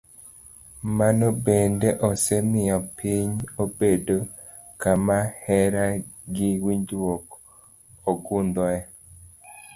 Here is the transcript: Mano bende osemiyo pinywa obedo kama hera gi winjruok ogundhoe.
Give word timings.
Mano 0.97 1.27
bende 1.45 1.89
osemiyo 2.09 2.77
pinywa 2.97 3.45
obedo 3.63 4.17
kama 4.81 5.17
hera 5.43 5.85
gi 6.33 6.49
winjruok 6.65 7.25
ogundhoe. 8.11 8.79